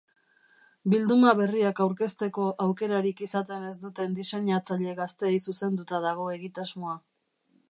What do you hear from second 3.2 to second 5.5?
izaten ez duten diseinatzaile gazteei